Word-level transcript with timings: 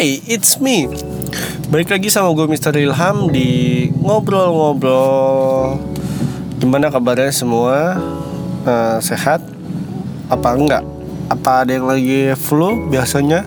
Hai, 0.00 0.16
it's 0.24 0.56
me. 0.64 0.88
Balik 1.68 1.92
lagi 1.92 2.08
sama 2.08 2.32
gue 2.32 2.48
Mr. 2.48 2.72
Ilham 2.72 3.28
di 3.28 3.84
ngobrol-ngobrol. 4.00 5.76
Gimana 6.56 6.88
kabarnya 6.88 7.28
semua? 7.28 8.00
Eh, 8.64 8.96
sehat? 9.04 9.44
Apa 10.32 10.56
enggak? 10.56 10.88
Apa 11.28 11.68
ada 11.68 11.76
yang 11.76 11.84
lagi 11.84 12.32
flu 12.32 12.88
biasanya? 12.88 13.44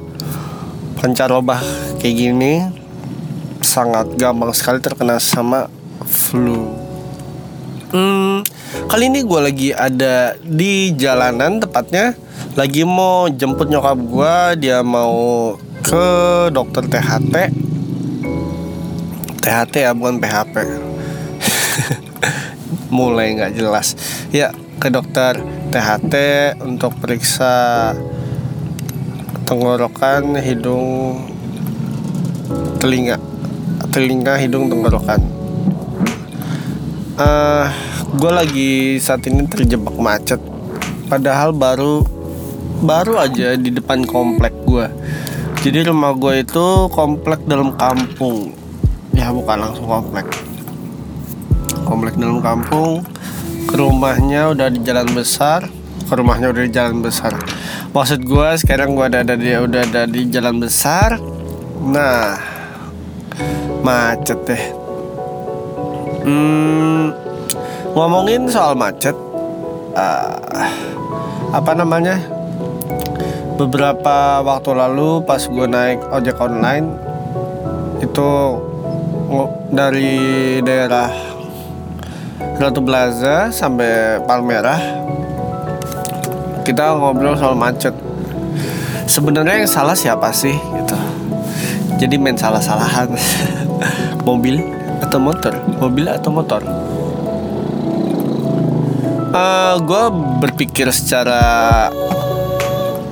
Pancaroba 1.01 1.57
kayak 1.97 2.21
gini 2.21 2.61
sangat 3.65 4.13
gampang 4.13 4.53
sekali 4.53 4.77
terkena 4.77 5.17
sama 5.17 5.65
flu. 6.05 6.69
Hmm, 7.89 8.45
kali 8.93 9.09
ini 9.09 9.25
gue 9.25 9.41
lagi 9.41 9.69
ada 9.73 10.37
di 10.37 10.93
jalanan 10.93 11.57
tepatnya 11.57 12.13
lagi 12.53 12.85
mau 12.85 13.25
jemput 13.25 13.73
nyokap 13.73 13.97
gue 13.97 14.33
dia 14.61 14.85
mau 14.85 15.57
ke 15.83 16.07
dokter 16.55 16.87
THT 16.87 17.35
THT 19.43 19.73
ya 19.83 19.91
bukan 19.91 20.23
PHP 20.23 20.55
mulai 22.95 23.35
nggak 23.35 23.59
jelas. 23.59 23.99
Ya 24.31 24.55
ke 24.79 24.87
dokter 24.87 25.43
THT 25.75 26.13
untuk 26.63 26.95
periksa 27.03 27.91
tenggorokan 29.43 30.39
hidung 30.39 31.19
telinga 32.79 33.19
telinga 33.91 34.39
hidung 34.39 34.71
tenggorokan. 34.71 35.19
Uh, 37.19 37.67
gue 38.15 38.31
lagi 38.31 38.71
saat 39.03 39.27
ini 39.27 39.43
terjebak 39.51 39.99
macet. 39.99 40.39
Padahal 41.11 41.51
baru 41.51 42.01
baru 42.79 43.19
aja 43.19 43.59
di 43.59 43.69
depan 43.75 44.07
komplek 44.07 44.55
gue 44.63 44.87
jadi 45.63 45.87
rumah 45.87 46.11
gue 46.11 46.43
itu 46.43 46.91
komplek 46.91 47.47
dalam 47.47 47.71
kampung. 47.79 48.51
Ya 49.15 49.31
bukan 49.31 49.63
langsung 49.63 49.87
komplek. 49.87 50.27
Komplek 51.87 52.19
dalam 52.19 52.43
kampung. 52.43 52.99
Ke 53.71 53.79
rumahnya 53.79 54.51
udah 54.51 54.67
di 54.67 54.83
jalan 54.83 55.07
besar. 55.15 55.63
Ke 56.03 56.19
rumahnya 56.19 56.51
udah 56.51 56.67
di 56.67 56.71
jalan 56.75 56.99
besar. 56.99 57.31
Maksud 57.95 58.27
gue 58.27 58.49
sekarang 58.59 58.91
gue 58.91 59.07
ada, 59.07 59.23
ada 59.23 59.39
di 59.39 59.55
udah 59.55 59.87
ada 59.87 60.03
di 60.03 60.27
jalan 60.27 60.59
besar. 60.59 61.15
Nah 61.79 62.35
macet 63.87 64.39
deh. 64.43 64.63
Hmm, 66.27 67.15
ngomongin 67.95 68.51
soal 68.51 68.75
macet 68.75 69.15
uh, 69.95 70.35
apa 71.55 71.71
namanya 71.71 72.32
beberapa 73.53 74.41
waktu 74.41 74.71
lalu 74.73 75.21
pas 75.25 75.41
gue 75.45 75.67
naik 75.69 76.01
ojek 76.09 76.37
online 76.41 76.87
itu 78.01 78.29
dari 79.73 80.59
daerah 80.61 81.09
Ratu 82.57 82.81
Plaza 82.85 83.49
sampai 83.49 84.21
Palmerah 84.25 85.03
kita 86.63 86.95
ngobrol 86.95 87.35
soal 87.35 87.59
macet. 87.59 87.91
Sebenarnya 89.03 89.61
yang 89.61 89.69
salah 89.69 89.93
siapa 89.93 90.31
sih 90.31 90.55
gitu. 90.55 90.97
Jadi 91.99 92.15
main 92.15 92.39
salah-salahan. 92.39 93.11
Mobil 94.27 94.63
atau 95.03 95.19
motor? 95.19 95.51
Mobil 95.83 96.07
atau 96.07 96.31
motor? 96.31 96.63
Uh, 99.33 99.35
eh, 99.35 99.73
gue 99.83 100.03
berpikir 100.39 100.87
secara 100.95 101.41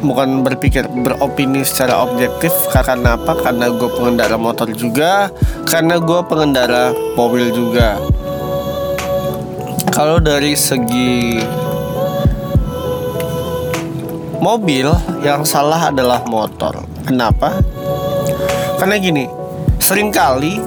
bukan 0.02 0.42
berpikir 0.42 0.90
beropini 0.90 1.62
secara 1.62 2.02
objektif 2.04 2.52
karena 2.74 3.16
apa? 3.16 3.38
Karena 3.40 3.70
gue 3.70 3.90
pengendara 3.90 4.36
motor 4.36 4.68
juga. 4.74 5.30
Karena 5.70 6.02
gue 6.02 6.20
pengendara 6.26 6.92
mobil 7.16 7.54
juga. 7.54 8.02
Kalau 9.94 10.18
dari 10.18 10.58
segi 10.58 11.40
mobil 14.42 14.90
yang 15.22 15.46
salah 15.46 15.94
adalah 15.94 16.26
motor. 16.26 16.82
Kenapa? 17.06 17.62
Karena 18.82 18.98
gini 18.98 19.26
sering 19.82 20.14
kali 20.14 20.62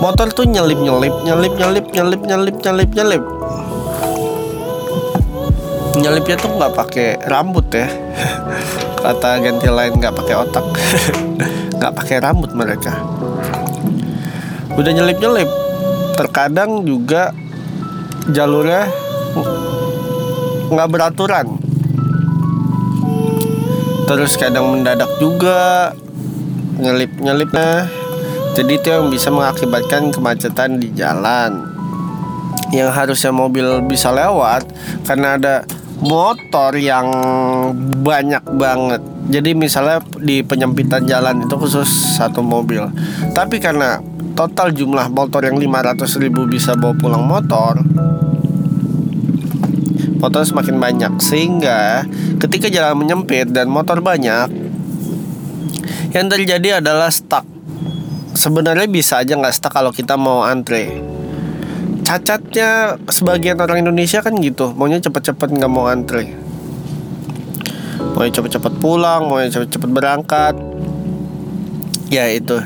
motor 0.00 0.32
tuh 0.32 0.48
nyelip 0.48 0.80
nyelip 0.80 1.12
nyelip 1.24 1.52
nyelip 1.56 1.86
nyelip 1.92 2.20
nyelip 2.24 2.56
nyelip 2.60 2.90
nyelip 2.96 3.24
nyelipnya 6.00 6.36
tuh 6.40 6.50
nggak 6.56 6.72
pakai 6.76 7.08
rambut 7.28 7.66
ya 7.72 7.88
kata 9.00 9.30
ganti 9.40 9.68
lain 9.68 9.96
nggak 9.96 10.14
pakai 10.14 10.34
otak. 10.36 10.66
Nggak 11.80 11.96
pakai 11.96 12.16
rambut 12.20 12.52
mereka. 12.52 12.92
Udah 14.76 14.92
nyelip 14.92 15.16
nyelip 15.16 15.48
terkadang 16.12 16.84
juga 16.84 17.32
jalurnya 18.28 18.84
nggak 20.68 20.90
beraturan. 20.92 21.56
Terus 24.04 24.36
kadang 24.36 24.76
mendadak 24.76 25.08
juga 25.16 25.96
nyelip 26.76 27.16
nyelipnya 27.16 27.88
jadi 28.52 28.72
itu 28.76 28.88
yang 28.92 29.08
bisa 29.08 29.32
mengakibatkan 29.32 30.12
kemacetan 30.12 30.76
di 30.82 30.92
jalan. 30.92 31.64
Yang 32.76 32.90
harusnya 32.92 33.32
mobil 33.32 33.82
bisa 33.88 34.12
lewat 34.12 34.68
karena 35.08 35.40
ada 35.40 35.54
motor 36.00 36.72
yang 36.80 37.06
banyak 38.00 38.44
banget. 38.56 39.00
Jadi 39.30 39.54
misalnya 39.54 40.02
di 40.18 40.42
penyempitan 40.42 41.06
jalan 41.06 41.44
itu 41.44 41.54
khusus 41.54 41.86
satu 42.18 42.40
mobil. 42.40 42.88
Tapi 43.36 43.60
karena 43.60 44.00
total 44.40 44.72
jumlah 44.72 45.12
motor 45.12 45.44
yang 45.44 45.60
500 45.60 46.22
ribu 46.22 46.48
bisa 46.48 46.72
bawa 46.72 46.96
pulang 46.96 47.28
motor 47.28 47.84
Motor 50.20 50.42
semakin 50.48 50.76
banyak 50.80 51.12
Sehingga 51.20 52.08
ketika 52.40 52.72
jalan 52.72 52.96
menyempit 52.96 53.52
dan 53.52 53.68
motor 53.68 54.00
banyak 54.00 54.48
Yang 56.16 56.26
terjadi 56.32 56.80
adalah 56.80 57.12
stuck 57.12 57.44
Sebenarnya 58.32 58.88
bisa 58.88 59.20
aja 59.20 59.36
nggak 59.36 59.52
stuck 59.52 59.76
kalau 59.76 59.92
kita 59.92 60.16
mau 60.16 60.40
antre 60.40 61.19
cacatnya 62.10 62.98
sebagian 63.06 63.54
orang 63.62 63.86
Indonesia 63.86 64.18
kan 64.18 64.34
gitu. 64.42 64.74
Maunya 64.74 64.98
cepet-cepet 64.98 65.54
nggak 65.54 65.70
mau 65.70 65.86
antri 65.86 66.34
mau 68.00 68.26
cepet-cepet 68.26 68.72
pulang 68.80 69.28
mau 69.28 69.38
cepet-cepet 69.40 69.90
berangkat. 69.92 70.54
Ya 72.10 72.26
itu. 72.26 72.58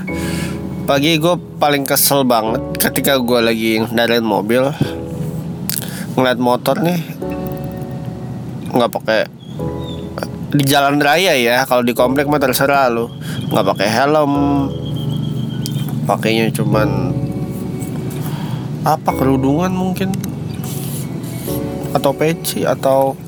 Pagi 0.88 1.16
gue 1.21 1.37
paling 1.60 1.84
kesel 1.84 2.25
banget 2.25 2.60
ketika 2.81 3.16
gue 3.21 3.41
lagi 3.41 3.81
ngendarain 3.81 4.25
mobil 4.25 4.69
ngeliat 6.15 6.38
motor 6.38 6.78
nih 6.84 7.00
nggak 8.75 8.91
pakai 8.93 9.21
di 10.54 10.65
jalan 10.66 11.03
raya 11.03 11.34
ya 11.34 11.66
kalau 11.66 11.83
di 11.83 11.93
komplek 11.93 12.27
mah 12.27 12.41
terserah 12.41 12.88
lu. 12.88 13.12
Nggak 13.53 13.66
pakai 13.75 13.88
helm 13.91 14.33
pakainya 16.04 16.53
cuman 16.53 17.15
apa 18.84 19.11
kerudungan 19.17 19.72
mungkin? 19.72 20.12
Atau 21.97 22.12
peci 22.15 22.62
atau 22.69 23.19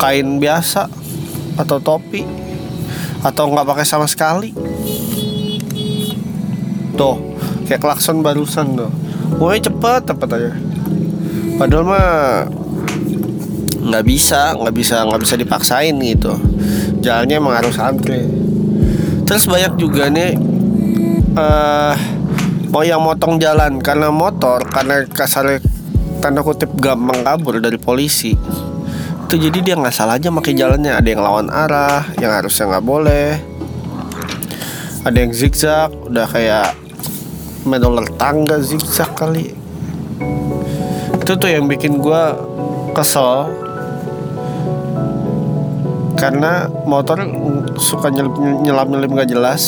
kain 0.00 0.40
biasa 0.40 0.88
atau 1.60 1.76
topi 1.78 2.24
atau 3.20 3.44
nggak 3.52 3.68
pakai 3.68 3.86
sama 3.86 4.08
sekali? 4.08 4.56
Tuh 6.96 7.16
kayak 7.68 7.80
klakson 7.84 8.24
barusan 8.24 8.74
tuh. 8.74 8.90
Woi 9.38 9.60
cepet 9.60 10.08
cepet 10.08 10.28
aja. 10.32 10.52
Padahal 11.60 11.84
mah 11.84 12.10
nggak 13.80 14.04
bisa 14.08 14.56
nggak 14.56 14.74
bisa 14.74 15.04
nggak 15.04 15.20
bisa 15.20 15.34
dipaksain 15.36 15.94
gitu. 16.00 16.34
Jalannya 17.04 17.36
emang 17.36 17.54
harus 17.56 17.76
antri 17.76 18.40
terus 19.30 19.46
banyak 19.46 19.78
juga 19.78 20.10
nih 20.10 20.34
uh, 21.38 21.94
mau 22.70 22.86
yang 22.86 23.02
motong 23.02 23.36
jalan. 23.42 23.82
Karena 23.82 24.08
motor 24.08 24.64
karena 24.70 25.04
kasar 25.10 25.58
tanda 26.22 26.40
kutip 26.46 26.70
gampang 26.78 27.26
kabur 27.26 27.58
dari 27.58 27.76
polisi. 27.76 28.32
Itu 29.26 29.34
jadi 29.38 29.58
dia 29.62 29.74
nggak 29.78 29.94
salah 29.94 30.16
aja 30.16 30.30
pakai 30.30 30.54
jalannya. 30.54 30.94
Ada 30.94 31.08
yang 31.10 31.22
lawan 31.22 31.48
arah 31.50 32.06
yang 32.22 32.32
harusnya 32.34 32.70
nggak 32.70 32.86
boleh. 32.86 33.30
Ada 35.02 35.16
yang 35.16 35.32
zigzag 35.34 35.90
udah 36.10 36.26
kayak 36.30 36.74
medoler 37.66 38.06
tangga 38.16 38.62
zigzag 38.62 39.10
kali. 39.18 39.54
Itu 41.20 41.36
tuh 41.36 41.50
yang 41.50 41.66
bikin 41.66 41.98
gue 41.98 42.22
kesel. 42.94 43.50
Karena 46.20 46.68
motor 46.84 47.24
suka 47.80 48.12
nyelip 48.12 48.36
nyelap 48.36 48.92
nyelip 48.92 49.08
nggak 49.08 49.30
jelas 49.32 49.62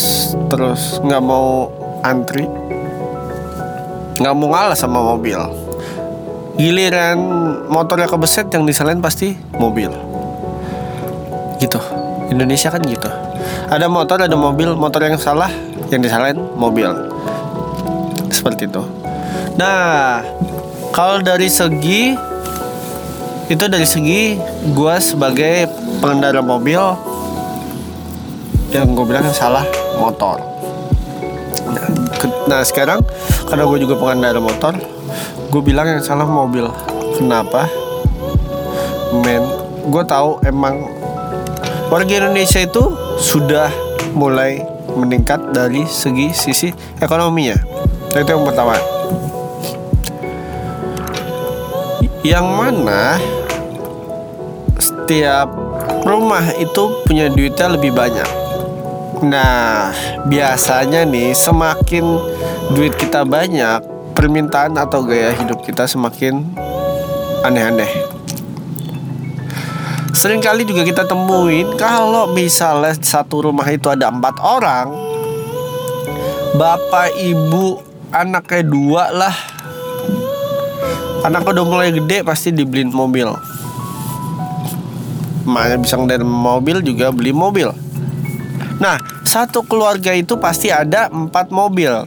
terus 0.52 1.00
nggak 1.00 1.22
mau 1.24 1.72
antri 2.04 2.44
nggak 4.22 4.34
mau 4.38 4.54
ngalah 4.54 4.78
sama 4.78 5.02
mobil. 5.02 5.34
Giliran 6.54 7.18
motornya 7.66 8.06
kebeset 8.06 8.46
yang 8.54 8.62
disalahin 8.62 9.02
pasti 9.02 9.34
mobil. 9.58 9.90
Gitu. 11.58 11.82
Indonesia 12.30 12.70
kan 12.70 12.86
gitu. 12.86 13.10
Ada 13.66 13.90
motor 13.90 14.22
ada 14.22 14.38
mobil. 14.38 14.78
Motor 14.78 15.10
yang 15.10 15.18
salah 15.18 15.50
yang 15.90 15.98
disalahin 15.98 16.38
mobil. 16.54 16.94
Seperti 18.30 18.70
itu. 18.70 18.86
Nah 19.58 20.22
kalau 20.94 21.18
dari 21.18 21.50
segi 21.50 22.14
itu 23.50 23.64
dari 23.66 23.84
segi 23.84 24.38
gue 24.70 24.96
sebagai 25.02 25.66
pengendara 25.98 26.40
mobil 26.40 26.78
yang 28.70 28.94
gue 28.94 29.04
bilang 29.04 29.28
salah 29.34 29.66
motor 30.00 30.51
nah 32.50 32.60
sekarang 32.66 33.00
karena 33.46 33.64
gue 33.68 33.78
juga 33.86 33.94
pengendara 33.98 34.42
motor 34.42 34.74
gue 35.52 35.60
bilang 35.60 35.84
yang 35.84 36.00
salah 36.00 36.24
mobil. 36.24 36.64
Kenapa? 37.20 37.68
Men 39.12 39.44
gue 39.84 40.04
tahu 40.08 40.40
emang 40.48 40.88
warga 41.92 42.24
Indonesia 42.24 42.64
itu 42.64 42.96
sudah 43.20 43.68
mulai 44.16 44.64
meningkat 44.96 45.52
dari 45.52 45.84
segi 45.84 46.32
sisi 46.32 46.68
ekonominya. 47.04 47.60
Itu 48.16 48.32
yang 48.32 48.48
pertama. 48.48 48.80
Yang 52.24 52.46
mana 52.48 53.20
setiap 54.80 55.52
rumah 56.08 56.48
itu 56.56 57.04
punya 57.04 57.28
duitnya 57.28 57.76
lebih 57.76 57.92
banyak 57.92 58.41
nah 59.22 59.94
biasanya 60.26 61.06
nih 61.06 61.30
semakin 61.30 62.04
duit 62.74 62.94
kita 62.98 63.22
banyak 63.22 63.82
permintaan 64.18 64.74
atau 64.74 65.06
gaya 65.06 65.30
hidup 65.34 65.62
kita 65.62 65.86
semakin 65.86 66.42
aneh-aneh 67.46 68.12
Seringkali 70.12 70.62
juga 70.62 70.86
kita 70.86 71.02
temuin 71.08 71.74
kalau 71.74 72.30
misalnya 72.30 72.94
satu 72.94 73.48
rumah 73.48 73.66
itu 73.66 73.90
ada 73.90 74.06
empat 74.06 74.38
orang, 74.38 74.94
bapak, 76.54 77.10
ibu, 77.18 77.82
anaknya 78.14 78.62
dua 78.62 79.10
lah. 79.10 79.34
Anak 81.26 81.42
udah 81.42 81.64
mulai 81.66 81.90
gede 81.90 82.22
pasti 82.22 82.54
dibeliin 82.54 82.94
mobil. 82.94 83.34
Makanya 85.42 85.78
bisa 85.82 85.98
dari 86.06 86.22
mobil 86.22 86.86
juga 86.86 87.10
beli 87.10 87.34
mobil. 87.34 87.74
Nah, 88.82 88.98
satu 89.22 89.62
keluarga 89.62 90.10
itu 90.10 90.34
pasti 90.42 90.74
ada 90.74 91.06
empat 91.06 91.54
mobil. 91.54 92.02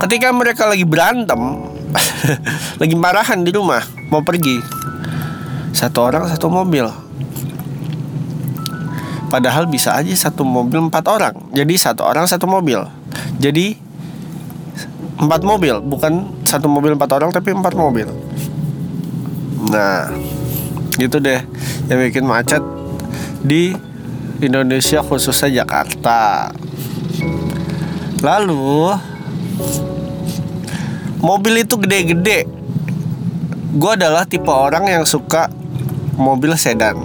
Ketika 0.00 0.32
mereka 0.32 0.64
lagi 0.64 0.88
berantem, 0.88 1.36
lagi 2.80 2.96
marahan 2.96 3.44
di 3.44 3.52
rumah, 3.52 3.84
mau 4.08 4.24
pergi, 4.24 4.64
satu 5.76 6.08
orang 6.08 6.24
satu 6.32 6.48
mobil. 6.48 6.88
Padahal 9.28 9.68
bisa 9.68 9.92
aja 9.92 10.14
satu 10.14 10.46
mobil 10.46 10.88
empat 10.88 11.04
orang. 11.10 11.34
Jadi 11.52 11.74
satu 11.76 12.06
orang 12.06 12.24
satu 12.24 12.48
mobil. 12.48 12.80
Jadi 13.42 13.76
empat 15.18 15.42
mobil. 15.42 15.82
Bukan 15.82 16.44
satu 16.46 16.70
mobil 16.70 16.94
empat 16.94 17.10
orang 17.18 17.34
tapi 17.34 17.50
empat 17.50 17.74
mobil. 17.74 18.06
Nah 19.74 20.06
Gitu 20.94 21.18
deh. 21.18 21.42
Yang 21.90 21.98
bikin 22.14 22.24
macet 22.30 22.62
Di 23.42 23.74
Indonesia 24.42 25.04
khususnya 25.04 25.62
Jakarta. 25.62 26.50
Lalu 28.24 28.96
Mobil 31.24 31.64
itu 31.64 31.80
gede-gede. 31.80 32.44
Gue 33.80 33.96
adalah 33.96 34.28
tipe 34.28 34.52
orang 34.52 34.84
yang 34.84 35.08
suka 35.08 35.48
mobil 36.20 36.52
sedan. 36.52 37.00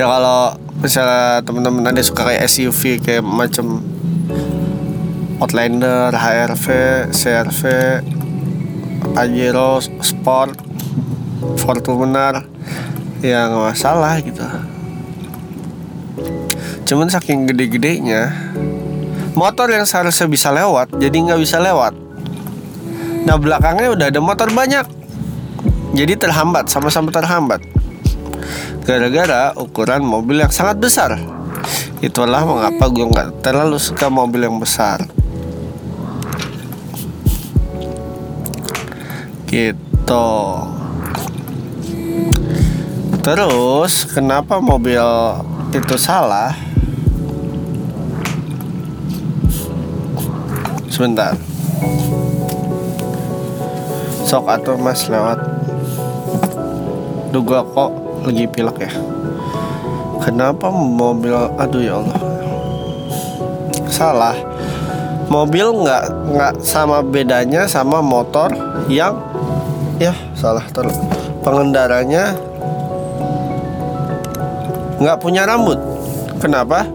Ya 0.00 0.08
kalau 0.08 0.56
misalnya 0.80 1.44
teman-teman 1.44 1.92
ada 1.92 2.00
suka 2.00 2.24
kayak 2.24 2.48
SUV 2.48 3.04
kayak 3.04 3.20
macam 3.20 3.84
Outlander, 5.44 6.08
HRV, 6.16 6.66
CRV, 7.12 7.60
Pajero, 9.12 9.84
Sport, 10.00 10.56
Fortuner 11.60 12.48
ya 13.18 13.50
nggak 13.50 13.64
masalah 13.74 14.14
gitu. 14.22 14.44
Cuman 16.88 17.10
saking 17.10 17.50
gede-gedenya 17.50 18.32
motor 19.36 19.70
yang 19.70 19.86
seharusnya 19.86 20.26
bisa 20.26 20.48
lewat 20.50 20.94
jadi 20.96 21.14
nggak 21.14 21.40
bisa 21.42 21.58
lewat. 21.58 21.94
Nah 23.26 23.36
belakangnya 23.36 23.92
udah 23.92 24.06
ada 24.08 24.20
motor 24.22 24.48
banyak. 24.54 24.86
Jadi 25.92 26.14
terhambat 26.16 26.70
sama-sama 26.70 27.10
terhambat. 27.10 27.64
Gara-gara 28.86 29.52
ukuran 29.56 30.00
mobil 30.00 30.40
yang 30.40 30.52
sangat 30.52 30.80
besar. 30.80 31.18
Itulah 31.98 32.46
mengapa 32.46 32.88
gue 32.88 33.04
nggak 33.04 33.42
terlalu 33.42 33.76
suka 33.76 34.06
mobil 34.08 34.46
yang 34.46 34.56
besar. 34.56 35.04
Gitu 39.48 40.28
terus 43.22 44.06
kenapa 44.08 44.62
mobil 44.62 45.02
itu 45.72 45.96
salah? 46.00 46.56
Sebentar. 50.88 51.36
Sok 54.26 54.44
atau 54.50 54.74
mas 54.80 55.06
lewat. 55.06 55.38
Duh 57.30 57.44
gua 57.44 57.62
kok 57.62 57.92
lagi 58.24 58.48
pilek 58.48 58.88
ya? 58.88 58.92
Kenapa 60.24 60.72
mobil 60.72 61.36
Aduh 61.60 61.80
ya 61.84 62.00
Allah. 62.00 62.20
Salah. 63.88 64.36
Mobil 65.28 65.68
nggak 65.84 66.04
nggak 66.34 66.54
sama 66.64 67.04
bedanya 67.04 67.68
sama 67.68 68.00
motor 68.00 68.48
yang 68.88 69.16
ya 70.00 70.16
salah. 70.32 70.64
Terus 70.72 70.96
pengendaranya 71.44 72.32
nggak 74.98 75.18
punya 75.22 75.46
rambut. 75.46 75.78
Kenapa? 76.38 76.86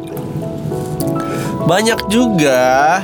Banyak 1.63 2.11
juga 2.11 3.00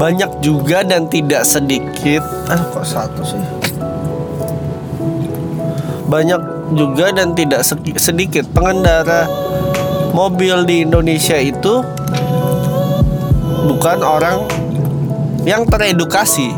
banyak 0.00 0.40
juga 0.40 0.80
dan 0.80 1.12
tidak 1.12 1.44
sedikit 1.44 2.24
ah 2.48 2.56
kok 2.72 2.88
satu 2.88 3.20
sih 3.20 3.44
banyak 6.08 6.40
juga 6.72 7.12
dan 7.12 7.36
tidak 7.36 7.60
sedikit 8.00 8.48
pengendara 8.56 9.28
mobil 10.16 10.64
di 10.64 10.88
Indonesia 10.88 11.36
itu 11.36 11.84
bukan 13.68 14.00
orang 14.00 14.48
yang 15.44 15.68
teredukasi. 15.68 16.50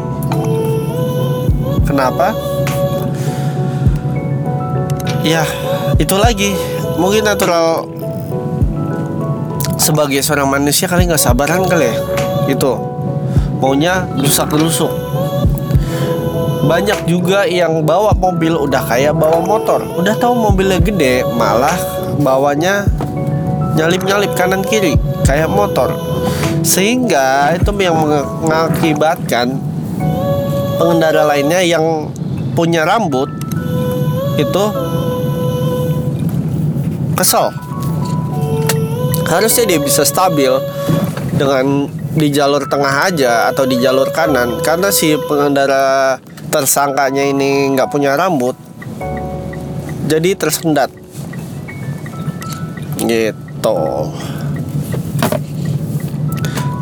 Kenapa? 1.83 2.33
Ya, 5.27 5.45
itu 5.99 6.17
lagi. 6.17 6.72
Mungkin 6.97 7.23
natural 7.25 7.89
sebagai 9.81 10.23
seorang 10.23 10.47
manusia 10.47 10.87
kali 10.87 11.09
nggak 11.09 11.21
sabaran 11.21 11.67
kali 11.67 11.91
ya. 11.91 11.97
Itu 12.51 12.79
maunya 13.59 14.07
rusak 14.19 14.51
rusuk. 14.55 14.91
Banyak 16.63 17.11
juga 17.11 17.43
yang 17.43 17.83
bawa 17.83 18.15
mobil 18.15 18.55
udah 18.55 18.83
kayak 18.87 19.19
bawa 19.19 19.43
motor. 19.43 19.83
Udah 19.99 20.15
tahu 20.15 20.39
mobilnya 20.39 20.79
gede 20.79 21.27
malah 21.35 21.75
bawanya 22.23 22.87
nyalip-nyalip 23.75 24.33
kanan 24.39 24.63
kiri 24.63 24.95
kayak 25.27 25.51
motor. 25.51 25.91
Sehingga 26.63 27.59
itu 27.59 27.75
yang 27.83 27.99
mengakibatkan 27.99 29.59
pengendara 30.79 31.27
lainnya 31.27 31.63
yang 31.67 32.11
punya 32.55 32.87
rambut 32.87 33.27
itu 34.39 34.65
kesel. 37.23 37.55
Harusnya 39.31 39.65
dia 39.71 39.79
bisa 39.79 40.03
stabil 40.03 40.51
dengan 41.39 41.87
di 42.13 42.29
jalur 42.29 42.67
tengah 42.67 43.09
aja 43.09 43.49
atau 43.49 43.65
di 43.65 43.79
jalur 43.81 44.11
kanan 44.11 44.61
karena 44.61 44.93
si 44.93 45.15
pengendara 45.31 46.19
tersangkanya 46.53 47.25
ini 47.25 47.73
nggak 47.73 47.89
punya 47.89 48.19
rambut 48.19 48.59
jadi 50.11 50.37
tersendat. 50.37 50.91
Gitu. 53.01 53.81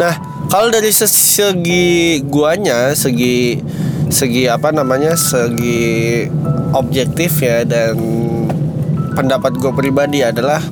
Nah 0.00 0.14
kalau 0.50 0.72
dari 0.72 0.90
segi 0.90 2.18
guanya 2.26 2.90
segi 2.96 3.62
segi 4.10 4.50
apa 4.50 4.74
namanya 4.74 5.14
segi 5.14 6.26
objektif 6.74 7.38
ya 7.38 7.62
dan 7.62 7.94
pendapat 9.20 9.52
gue 9.60 9.72
pribadi 9.76 10.24
adalah 10.24 10.64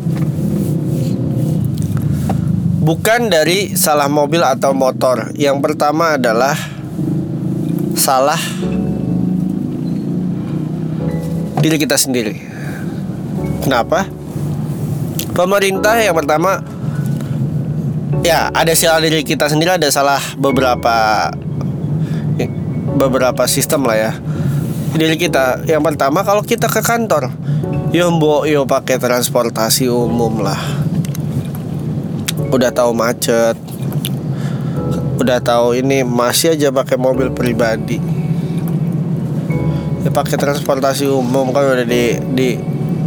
bukan 2.80 3.28
dari 3.28 3.76
salah 3.76 4.08
mobil 4.08 4.40
atau 4.40 4.72
motor 4.72 5.36
yang 5.36 5.60
pertama 5.60 6.16
adalah 6.16 6.56
salah 7.92 8.40
diri 11.60 11.76
kita 11.76 12.00
sendiri. 12.00 12.40
Kenapa? 13.60 14.18
pemerintah 15.38 15.94
yang 16.02 16.18
pertama 16.18 16.58
ya 18.26 18.50
ada 18.50 18.74
salah 18.74 18.98
diri 19.06 19.22
kita 19.22 19.46
sendiri 19.46 19.78
ada 19.78 19.86
salah 19.86 20.18
beberapa 20.34 21.30
beberapa 22.98 23.46
sistem 23.46 23.86
lah 23.86 23.94
ya 23.94 24.12
diri 24.98 25.14
kita 25.14 25.62
yang 25.70 25.86
pertama 25.86 26.26
kalau 26.26 26.42
kita 26.42 26.66
ke 26.66 26.82
kantor 26.82 27.30
yo 27.88 28.12
mbok 28.12 28.44
yo 28.44 28.68
pakai 28.68 29.00
transportasi 29.00 29.88
umum 29.88 30.44
lah. 30.44 30.60
Udah 32.52 32.68
tahu 32.68 32.92
macet. 32.92 33.56
Udah 35.16 35.40
tahu 35.40 35.72
ini 35.72 36.04
masih 36.04 36.52
aja 36.52 36.68
pakai 36.68 37.00
mobil 37.00 37.32
pribadi. 37.32 37.96
Ya 40.04 40.12
pakai 40.12 40.36
transportasi 40.36 41.08
umum 41.08 41.48
kan 41.56 41.64
udah 41.64 41.88
di 41.88 42.20
di 42.36 42.48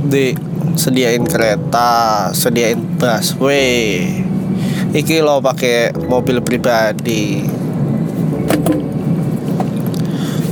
di 0.02 0.26
sediain 0.74 1.30
kereta 1.30 2.34
sediain 2.34 2.82
busway. 2.98 4.18
Iki 4.98 5.22
lo 5.22 5.46
pakai 5.46 5.94
mobil 6.10 6.42
pribadi. 6.42 7.46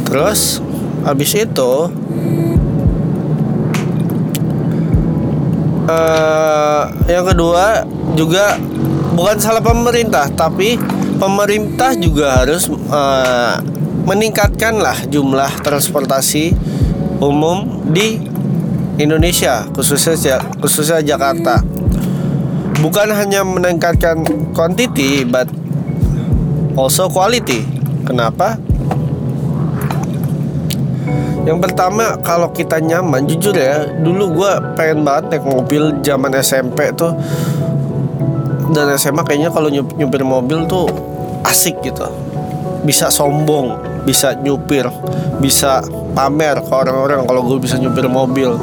Terus 0.06 0.62
habis 1.02 1.34
itu 1.34 1.74
uh, 5.90 6.84
yang 7.10 7.26
kedua 7.26 7.84
juga 8.14 8.62
bukan 9.18 9.38
salah 9.42 9.64
pemerintah 9.66 10.30
tapi 10.30 10.78
pemerintah 11.18 11.98
juga 11.98 12.46
harus 12.46 12.70
uh, 12.70 13.58
meningkatkanlah 14.06 15.10
jumlah 15.10 15.50
transportasi 15.66 16.54
umum 17.20 17.84
di 17.92 18.22
Indonesia 19.00 19.68
khususnya 19.76 20.40
khususnya 20.60 21.00
Jakarta. 21.04 21.64
Bukan 22.80 23.12
hanya 23.12 23.44
meningkatkan 23.44 24.24
quantity 24.56 25.28
but 25.28 25.52
also 26.80 27.12
quality. 27.12 27.68
Kenapa 28.08 28.56
yang 31.48 31.60
pertama 31.64 32.20
kalau 32.20 32.52
kita 32.52 32.84
nyaman 32.84 33.24
jujur 33.24 33.56
ya 33.56 33.88
dulu 33.88 34.44
gue 34.44 34.52
pengen 34.76 35.08
banget 35.08 35.38
naik 35.38 35.46
mobil 35.48 35.96
zaman 36.04 36.32
SMP 36.40 36.92
tuh. 36.96 37.16
Dan 38.70 38.86
SMA 39.02 39.26
kayaknya 39.26 39.50
kalau 39.50 39.72
nyupir 39.72 40.22
mobil 40.22 40.68
tuh 40.70 40.86
asik 41.48 41.80
gitu. 41.82 42.06
Bisa 42.86 43.10
sombong 43.10 43.76
bisa 44.04 44.32
nyupir 44.40 44.88
bisa 45.44 45.84
pamer 46.16 46.60
ke 46.64 46.72
orang-orang 46.72 47.28
kalau 47.28 47.42
gue 47.44 47.58
bisa 47.60 47.80
nyupir 47.80 48.06
mobil. 48.06 48.60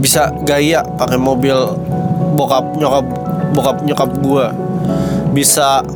Bisa 0.00 0.32
gaya 0.44 0.84
pakai 0.96 1.16
mobil 1.16 1.56
bokap 2.34 2.76
nyokap 2.76 3.06
bokap 3.54 3.76
nyokap 3.86 4.10
gue 4.18 4.46
bisa 5.34 5.86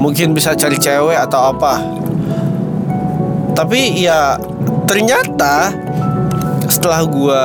mungkin 0.00 0.32
bisa 0.32 0.56
cari 0.56 0.80
cewek 0.80 1.20
atau 1.20 1.52
apa. 1.52 1.74
Tapi 3.52 4.00
ya 4.00 4.40
ternyata 4.90 5.70
setelah 6.66 7.06
gue 7.06 7.42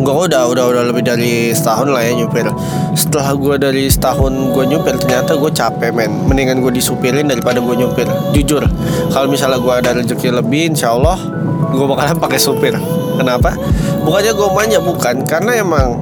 gue 0.00 0.14
udah 0.16 0.48
udah 0.48 0.64
udah 0.72 0.82
lebih 0.88 1.04
dari 1.04 1.52
setahun 1.52 1.92
lah 1.92 2.00
ya 2.00 2.16
nyupir. 2.16 2.48
Setelah 2.96 3.36
gue 3.36 3.54
dari 3.60 3.84
setahun 3.92 4.32
gue 4.56 4.64
nyupir 4.64 4.96
ternyata 4.96 5.36
gue 5.36 5.52
capek 5.52 5.92
men. 5.92 6.08
Mendingan 6.24 6.64
gue 6.64 6.72
disupirin 6.72 7.28
daripada 7.28 7.60
gue 7.60 7.76
nyupir. 7.76 8.08
Jujur 8.32 8.64
kalau 9.12 9.28
misalnya 9.28 9.60
gue 9.60 9.74
ada 9.84 9.90
rezeki 9.92 10.40
lebih 10.40 10.72
insya 10.72 10.96
Allah 10.96 11.20
gue 11.68 11.84
bakalan 11.84 12.16
pakai 12.16 12.40
supir. 12.40 12.72
Kenapa? 13.20 13.52
Bukannya 14.00 14.32
gue 14.32 14.48
manja 14.56 14.78
bukan. 14.80 15.14
Karena 15.28 15.60
emang 15.60 16.00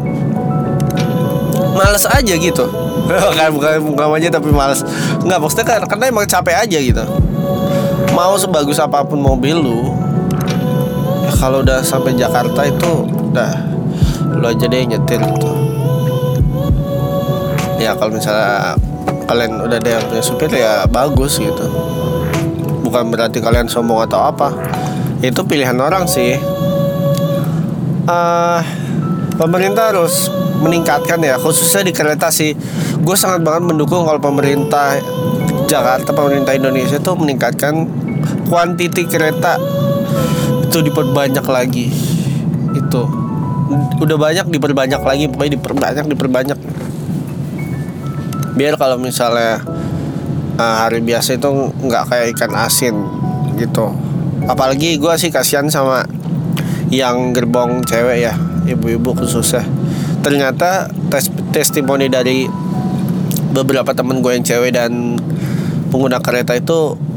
males 1.74 2.06
aja 2.06 2.34
gitu. 2.38 2.66
Bukan 3.08 3.48
bukan 3.56 3.72
bukan 3.96 4.06
manja 4.12 4.28
tapi 4.28 4.52
males. 4.52 4.84
Nggak 5.24 5.38
maksudnya 5.40 5.64
kan 5.64 5.80
karena 5.88 6.04
emang 6.12 6.28
capek 6.28 6.60
aja 6.60 6.78
gitu. 6.78 7.04
Mau 8.12 8.36
sebagus 8.36 8.76
apa 8.76 9.00
pun 9.00 9.16
mobil 9.16 9.56
lu 9.56 9.97
kalau 11.38 11.62
udah 11.62 11.80
sampai 11.86 12.18
Jakarta 12.18 12.66
itu 12.66 13.06
udah 13.30 13.50
lu 14.34 14.46
aja 14.46 14.66
deh 14.66 14.82
nyetir 14.84 15.22
gitu. 15.22 15.50
Ya 17.78 17.94
kalau 17.94 18.18
misalnya 18.18 18.74
kalian 19.30 19.62
udah 19.62 19.78
ada 19.78 19.90
yang 19.98 20.04
punya 20.10 20.22
supir 20.22 20.50
ya 20.50 20.84
bagus 20.90 21.38
gitu. 21.38 21.66
Bukan 22.82 23.14
berarti 23.14 23.38
kalian 23.38 23.70
sombong 23.70 24.02
atau 24.10 24.18
apa. 24.18 24.50
Itu 25.22 25.46
pilihan 25.46 25.78
orang 25.78 26.10
sih. 26.10 26.34
Uh, 28.08 28.60
pemerintah 29.38 29.94
harus 29.94 30.32
meningkatkan 30.58 31.22
ya 31.22 31.38
khususnya 31.38 31.86
di 31.86 31.94
kereta 31.94 32.34
sih. 32.34 32.58
Gue 32.98 33.14
sangat 33.14 33.46
banget 33.46 33.62
mendukung 33.62 34.02
kalau 34.02 34.18
pemerintah 34.18 34.98
Jakarta 35.70 36.10
pemerintah 36.10 36.56
Indonesia 36.58 36.98
itu 36.98 37.12
meningkatkan 37.14 37.86
kuantiti 38.48 39.06
kereta 39.06 39.60
itu 40.68 40.84
diperbanyak 40.84 41.46
lagi. 41.48 41.88
Itu. 42.76 43.02
Udah 43.98 44.16
banyak 44.20 44.52
diperbanyak 44.52 45.00
lagi. 45.00 45.24
Pokoknya 45.32 45.52
diperbanyak 45.56 46.04
diperbanyak. 46.12 46.58
Biar 48.52 48.76
kalau 48.76 49.00
misalnya 49.00 49.64
uh, 50.60 50.76
hari 50.84 51.00
biasa 51.00 51.40
itu 51.40 51.48
nggak 51.72 52.04
kayak 52.12 52.26
ikan 52.36 52.52
asin 52.52 52.94
gitu. 53.56 53.96
Apalagi 54.44 55.00
gue 55.00 55.14
sih 55.16 55.32
kasihan 55.32 55.66
sama 55.72 56.04
yang 56.92 57.32
gerbong 57.32 57.84
cewek 57.84 58.28
ya 58.28 58.34
ibu-ibu 58.68 59.16
khususnya. 59.16 59.64
Ternyata 60.20 60.92
tes 61.08 61.32
testimoni 61.54 62.12
dari 62.12 62.44
beberapa 63.54 63.96
temen 63.96 64.20
gue 64.20 64.36
yang 64.36 64.44
cewek 64.44 64.76
dan 64.76 65.16
pengguna 65.88 66.20
kereta 66.20 66.52
itu 66.52 67.07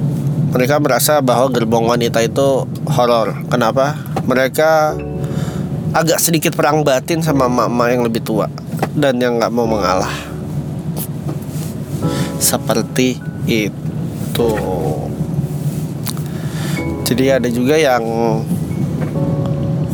mereka 0.51 0.83
merasa 0.83 1.23
bahwa 1.23 1.47
gerbong 1.47 1.87
wanita 1.87 2.19
itu 2.19 2.67
horor. 2.91 3.39
Kenapa? 3.47 3.95
Mereka 4.27 4.99
agak 5.95 6.19
sedikit 6.19 6.51
perang 6.55 6.83
batin 6.83 7.23
sama 7.23 7.47
mama 7.47 7.87
yang 7.87 8.03
lebih 8.03 8.19
tua 8.19 8.51
dan 8.91 9.15
yang 9.23 9.39
nggak 9.39 9.51
mau 9.51 9.63
mengalah. 9.63 10.11
Seperti 12.35 13.15
itu. 13.47 14.51
Jadi 17.07 17.25
ada 17.31 17.47
juga 17.47 17.75
yang 17.79 18.03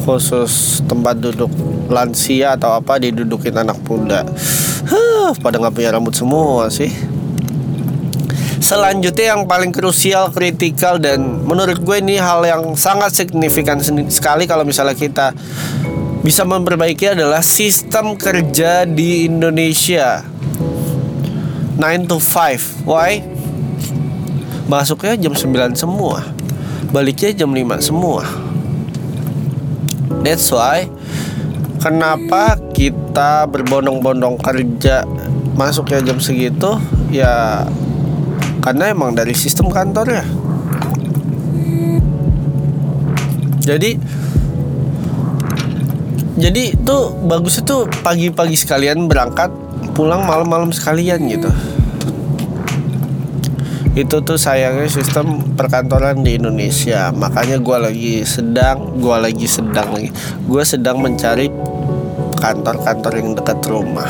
khusus 0.05 0.81
tempat 0.89 1.21
duduk 1.21 1.49
lansia 1.89 2.57
atau 2.57 2.73
apa 2.73 2.97
didudukin 2.97 3.53
anak 3.57 3.77
muda. 3.85 4.25
Huh, 4.89 5.37
pada 5.37 5.61
nggak 5.61 5.73
punya 5.73 5.93
rambut 5.93 6.17
semua 6.17 6.69
sih 6.73 7.06
Selanjutnya 8.67 9.31
yang 9.31 9.47
paling 9.47 9.71
krusial, 9.71 10.27
kritikal 10.36 11.00
dan 11.00 11.47
menurut 11.47 11.79
gue 11.79 12.03
ini 12.03 12.19
hal 12.19 12.43
yang 12.43 12.75
sangat 12.75 13.15
signifikan 13.15 13.79
sekali 14.12 14.43
kalau 14.43 14.67
misalnya 14.67 14.91
kita 14.91 15.31
bisa 16.19 16.43
memperbaiki 16.43 17.15
adalah 17.15 17.39
sistem 17.39 18.19
kerja 18.19 18.83
di 18.83 19.24
Indonesia. 19.24 20.19
9 21.79 22.12
to 22.12 22.19
5. 22.19 22.83
Why? 22.83 23.24
Masuknya 24.67 25.15
jam 25.15 25.31
9 25.31 25.79
semua 25.79 26.27
baliknya 26.91 27.43
jam 27.43 27.51
5 27.51 27.83
semua 27.83 28.24
that's 30.24 30.47
why 30.55 30.88
kenapa 31.83 32.55
kita 32.71 33.43
berbondong-bondong 33.51 34.39
kerja 34.39 35.03
masuknya 35.59 36.00
jam 36.00 36.17
segitu 36.24 36.79
ya 37.12 37.65
karena 38.67 38.91
emang 38.91 39.15
dari 39.15 39.31
sistem 39.31 39.71
kantor 39.71 40.12
ya 40.12 40.25
jadi 43.63 43.95
jadi 46.36 46.75
itu 46.75 46.97
bagus 47.24 47.63
itu 47.63 47.88
pagi-pagi 48.03 48.59
sekalian 48.59 49.07
berangkat 49.07 49.50
pulang 49.97 50.21
malam-malam 50.21 50.69
sekalian 50.69 51.25
gitu. 51.25 51.50
Itu 53.97 54.21
tuh 54.21 54.38
sayangnya 54.38 54.86
sistem 54.86 55.41
perkantoran 55.57 56.21
di 56.21 56.38
Indonesia. 56.38 57.09
Makanya 57.09 57.57
gue 57.57 57.77
lagi 57.81 58.13
sedang 58.21 59.01
gue 59.01 59.17
lagi 59.17 59.50
sedang 59.50 59.89
lagi. 59.89 60.13
Gue 60.45 60.62
sedang 60.62 61.01
mencari 61.01 61.50
kantor-kantor 62.38 63.12
yang 63.17 63.33
dekat 63.33 63.57
rumah 63.65 64.05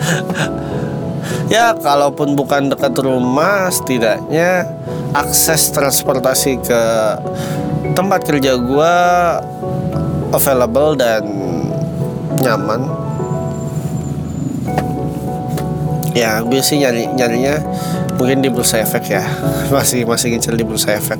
ya 1.52 1.76
kalaupun 1.76 2.36
bukan 2.38 2.72
dekat 2.72 2.96
rumah 3.00 3.68
setidaknya 3.68 4.68
akses 5.14 5.70
transportasi 5.70 6.58
ke 6.58 6.82
tempat 7.94 8.20
kerja 8.26 8.58
gue 8.58 8.94
available 10.34 10.98
dan 10.98 11.22
nyaman. 12.42 12.90
Ya 16.14 16.42
gue 16.42 16.62
sih 16.62 16.78
nyari 16.82 17.10
nyarinya 17.10 17.62
mungkin 18.18 18.42
di 18.42 18.50
bursa 18.50 18.82
efek 18.82 19.14
ya. 19.14 19.24
Masih 19.74 20.06
masih 20.06 20.34
ngincer 20.34 20.54
di 20.54 20.66
bursa 20.66 20.94
efek. 20.94 21.18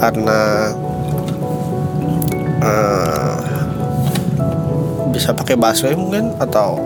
Karena 0.00 0.72
uh, 2.64 3.49
bisa 5.20 5.36
pakai 5.36 5.52
busway 5.52 5.92
mungkin 5.92 6.32
atau 6.40 6.80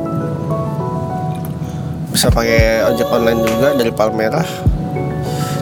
bisa 2.10 2.26
pakai 2.34 2.82
ojek 2.82 3.06
online 3.06 3.46
juga 3.46 3.78
dari 3.78 3.94
Palmerah. 3.94 4.48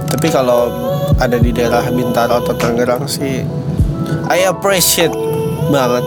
Tapi 0.08 0.32
kalau 0.32 0.72
ada 1.20 1.36
di 1.36 1.52
daerah 1.52 1.84
Bintaro 1.92 2.40
atau 2.40 2.56
Tangerang 2.56 3.04
sih 3.04 3.44
I 4.32 4.48
appreciate 4.48 5.12
banget 5.68 6.00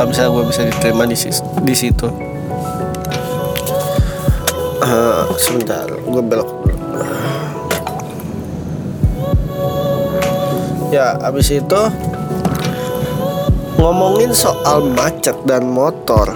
kalau 0.00 0.08
misalnya 0.08 0.32
gue 0.32 0.44
bisa 0.48 0.62
diterima 0.64 1.04
di, 1.04 1.16
di 1.60 1.74
situ. 1.76 2.08
Uh, 4.80 5.28
sebentar 5.36 5.84
gue 5.92 6.22
belok. 6.24 6.48
Ya 10.88 11.20
abis 11.20 11.52
itu 11.52 11.80
ngomongin 13.78 14.34
soal 14.34 14.82
macet 14.90 15.38
dan 15.46 15.70
motor. 15.70 16.34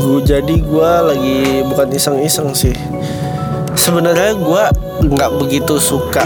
Gue 0.00 0.22
jadi 0.22 0.56
gue 0.62 0.92
lagi 1.02 1.66
bukan 1.66 1.90
iseng-iseng 1.90 2.54
sih. 2.54 2.72
Sebenarnya 3.74 4.38
gue 4.38 4.62
nggak 5.10 5.30
begitu 5.42 5.76
suka 5.82 6.22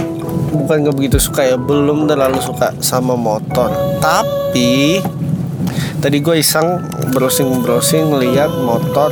bukan 0.54 0.86
nggak 0.86 0.96
begitu 0.96 1.18
suka 1.18 1.42
ya 1.42 1.56
belum 1.56 2.04
terlalu 2.04 2.38
suka 2.38 2.76
sama 2.84 3.16
motor. 3.16 3.72
Tapi 3.98 5.00
tadi 6.04 6.20
gue 6.20 6.36
iseng 6.38 6.84
browsing 7.16 7.64
browsing 7.64 8.12
lihat 8.20 8.52
motor 8.60 9.10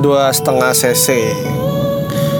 dua 0.00 0.32
setengah 0.32 0.72
cc. 0.72 1.06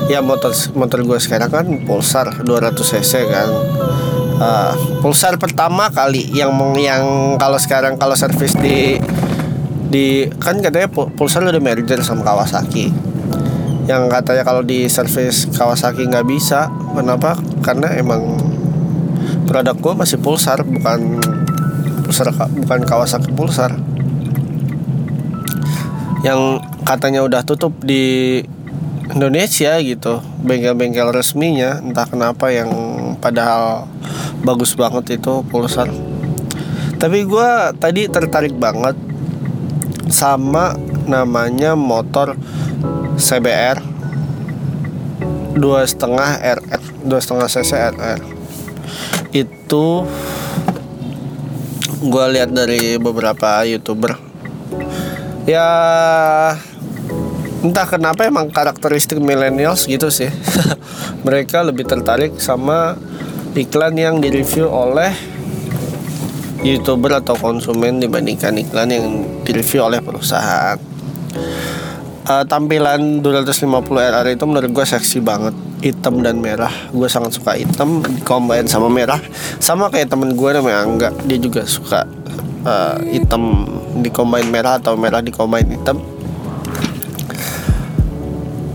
Ya 0.09 0.25
motor 0.25 0.57
motor 0.73 1.05
gue 1.05 1.21
sekarang 1.21 1.53
kan 1.53 1.67
pulsar 1.85 2.41
200 2.41 2.81
cc 2.81 3.13
kan 3.29 3.49
uh, 4.39 4.73
pulsar 5.03 5.37
pertama 5.37 5.91
kali 5.91 6.31
yang 6.33 6.55
yang 6.79 7.35
kalau 7.37 7.59
sekarang 7.59 7.99
kalau 7.99 8.15
servis 8.15 8.55
di 8.59 8.99
di 9.89 10.29
kan 10.37 10.61
katanya 10.61 10.89
Pulsar 10.93 11.49
udah 11.49 11.61
merger 11.61 12.01
sama 12.05 12.21
Kawasaki. 12.21 12.93
Yang 13.89 14.03
katanya 14.13 14.45
kalau 14.45 14.61
di 14.61 14.85
service 14.85 15.49
Kawasaki 15.49 16.05
nggak 16.05 16.29
bisa 16.29 16.69
kenapa? 16.93 17.41
Karena 17.65 17.97
emang 17.97 18.37
produk 19.49 19.77
gue 19.81 19.93
masih 19.97 20.21
Pulsar 20.21 20.61
bukan 20.61 21.25
Pulsar 22.05 22.29
bukan 22.37 22.81
Kawasaki 22.85 23.33
Pulsar. 23.33 23.73
Yang 26.21 26.61
katanya 26.85 27.25
udah 27.25 27.41
tutup 27.41 27.73
di 27.81 28.45
Indonesia 29.09 29.73
gitu 29.81 30.21
bengkel-bengkel 30.45 31.09
resminya 31.17 31.81
entah 31.81 32.05
kenapa 32.05 32.53
yang 32.53 32.69
padahal 33.25 33.89
bagus 34.49 34.73
banget 34.73 35.21
itu 35.21 35.45
Pulsar 35.53 35.93
tapi 36.97 37.29
gue 37.29 37.51
tadi 37.77 38.09
tertarik 38.09 38.57
banget 38.57 38.97
sama 40.09 40.73
namanya 41.05 41.77
motor 41.77 42.33
CBR 43.21 43.85
dua 45.53 45.85
setengah 45.85 46.41
RR 46.41 46.83
dua 47.05 47.21
setengah 47.21 47.49
cc 47.53 47.71
RR 47.93 48.21
itu 49.37 50.09
gue 51.99 52.25
lihat 52.31 52.55
dari 52.55 52.95
beberapa 52.97 53.67
youtuber. 53.67 54.15
Ya 55.49 55.67
entah 57.59 57.87
kenapa 57.91 58.23
emang 58.23 58.55
karakteristik 58.55 59.19
millennials 59.19 59.91
gitu 59.91 60.09
sih. 60.13 60.31
Mereka 61.27 61.67
lebih 61.67 61.89
tertarik 61.91 62.39
sama 62.39 62.95
iklan 63.57 63.95
yang 63.97 64.21
direview 64.21 64.69
oleh 64.69 65.15
youtuber 66.63 67.23
atau 67.23 67.39
konsumen 67.39 68.03
dibandingkan 68.03 68.59
iklan 68.59 68.91
yang 68.91 69.07
direview 69.47 69.87
oleh 69.87 70.03
perusahaan. 70.03 70.79
Uh, 72.29 72.45
tampilan 72.45 73.25
250 73.25 73.89
RR 73.89 74.27
itu 74.29 74.45
menurut 74.45 74.69
gue 74.69 74.85
seksi 74.85 75.25
banget. 75.25 75.55
Hitam 75.81 76.21
dan 76.21 76.43
merah. 76.43 76.75
Gue 76.93 77.09
sangat 77.09 77.39
suka 77.39 77.57
hitam 77.57 78.05
combine 78.27 78.69
sama 78.69 78.93
merah. 78.93 79.23
Sama 79.63 79.89
kayak 79.89 80.13
temen 80.13 80.37
gue 80.37 80.51
namanya 80.53 80.85
Angga. 80.85 81.09
Dia 81.25 81.39
juga 81.41 81.65
suka 81.65 82.05
uh, 82.69 83.01
hitam 83.09 83.65
di 84.05 84.13
merah 84.51 84.77
atau 84.77 84.93
merah 84.99 85.25
di 85.25 85.33
combine 85.33 85.79
hitam. 85.79 86.05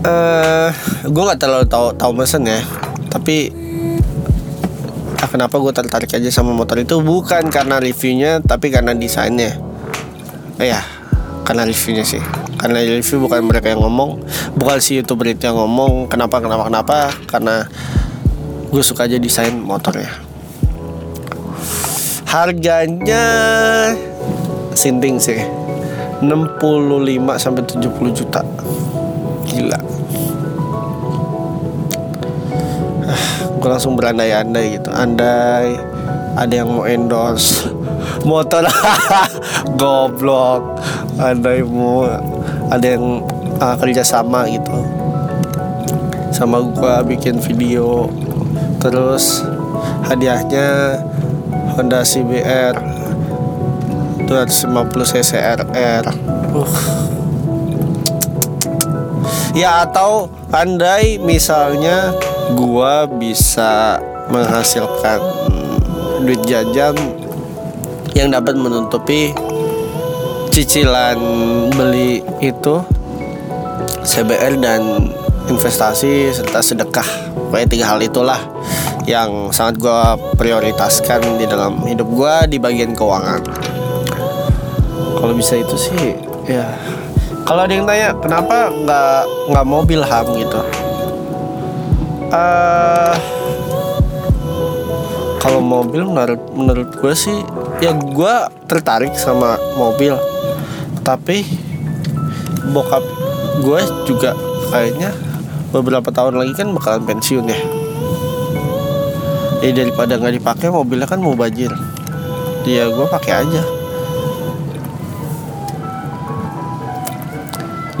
Uh, 0.04 0.68
gue 1.06 1.22
nggak 1.22 1.38
terlalu 1.38 1.64
tahu 1.70 1.94
tahu 1.94 2.10
mesen 2.10 2.50
ya. 2.50 2.58
Tapi 3.06 3.63
kenapa 5.34 5.58
gue 5.58 5.74
tertarik 5.74 6.14
aja 6.14 6.30
sama 6.30 6.54
motor 6.54 6.78
itu? 6.78 7.02
Bukan 7.02 7.50
karena 7.50 7.82
reviewnya 7.82 8.38
tapi 8.38 8.70
karena 8.70 8.94
desainnya. 8.94 9.58
Eh, 10.62 10.70
ya 10.70 10.78
karena 11.42 11.66
reviewnya 11.66 12.06
sih. 12.06 12.22
Karena 12.54 12.78
review 12.86 13.26
bukan 13.26 13.42
mereka 13.42 13.74
yang 13.74 13.82
ngomong 13.82 14.22
bukan 14.54 14.78
si 14.78 15.02
youtuber 15.02 15.34
itu 15.34 15.50
yang 15.50 15.58
ngomong 15.58 16.06
kenapa 16.06 16.38
kenapa 16.38 16.70
kenapa. 16.70 16.96
Karena 17.26 17.66
gue 18.70 18.82
suka 18.86 19.10
aja 19.10 19.18
desain 19.18 19.58
motornya. 19.58 20.14
Harganya 22.30 23.26
sinting 24.78 25.18
sih. 25.18 25.42
65 26.22 27.42
sampai 27.42 27.62
70 27.66 28.14
juta 28.14 28.40
gue 33.64 33.72
langsung 33.72 33.96
berandai-andai 33.96 34.76
gitu. 34.76 34.92
Andai 34.92 35.80
ada 36.36 36.52
yang 36.52 36.68
mau 36.68 36.84
endorse 36.84 37.64
motor. 38.28 38.68
Goblok. 39.80 40.84
Andai 41.16 41.64
mau 41.64 42.04
ada 42.68 42.84
yang 42.84 43.24
uh, 43.64 43.72
kerja 43.80 44.04
sama 44.04 44.44
gitu. 44.52 44.68
Sama 46.28 46.60
gue 46.60 47.16
bikin 47.16 47.40
video. 47.40 48.12
Terus 48.84 49.40
hadiahnya 50.12 51.00
Honda 51.72 52.04
CBR 52.04 52.76
250 54.28 55.12
cc 55.16 55.30
RR 55.36 56.04
uh. 56.52 56.74
ya 59.56 59.88
atau 59.88 60.28
andai 60.52 61.16
misalnya 61.20 62.12
gua 62.54 63.04
bisa 63.10 63.98
menghasilkan 64.32 65.20
duit 66.24 66.40
jajan 66.48 66.96
yang 68.16 68.32
dapat 68.32 68.56
menutupi 68.56 69.34
cicilan 70.54 71.18
beli 71.74 72.22
itu 72.38 72.80
CBR 74.06 74.54
dan 74.62 75.10
investasi 75.50 76.30
serta 76.30 76.62
sedekah. 76.62 77.08
Kayak 77.50 77.68
tiga 77.70 77.84
hal 77.94 78.00
itulah 78.02 78.38
yang 79.04 79.52
sangat 79.52 79.82
gue 79.82 80.00
prioritaskan 80.38 81.36
di 81.36 81.44
dalam 81.44 81.82
hidup 81.84 82.08
gue 82.08 82.34
di 82.54 82.58
bagian 82.62 82.96
keuangan. 82.96 83.42
Kalau 85.18 85.34
bisa 85.34 85.58
itu 85.58 85.76
sih 85.76 86.16
ya. 86.48 86.64
Kalau 87.44 87.68
ada 87.68 87.72
yang 87.76 87.84
tanya 87.84 88.16
kenapa 88.16 88.72
nggak 88.72 89.20
nggak 89.52 89.66
mobil 89.68 90.00
ham 90.00 90.26
gitu 90.32 90.83
uh, 92.34 93.14
kalau 95.38 95.62
mobil 95.62 96.02
menurut 96.02 96.42
menurut 96.56 96.90
gue 96.98 97.14
sih 97.14 97.38
ya 97.78 97.94
gue 97.94 98.34
tertarik 98.66 99.14
sama 99.14 99.60
mobil. 99.78 100.18
Tapi 101.04 101.44
bokap 102.72 103.04
gue 103.60 103.80
juga 104.08 104.32
kayaknya 104.72 105.12
beberapa 105.70 106.08
tahun 106.08 106.40
lagi 106.40 106.52
kan 106.56 106.72
bakalan 106.72 107.04
pensiun 107.04 107.46
ya. 107.46 107.60
Jadi 109.60 109.72
daripada 109.84 110.16
nggak 110.20 110.40
dipakai 110.40 110.68
mobilnya 110.72 111.08
kan 111.08 111.20
mau 111.20 111.36
bajir 111.36 111.72
dia 112.64 112.88
gue 112.88 113.06
pakai 113.08 113.32
aja. 113.44 113.62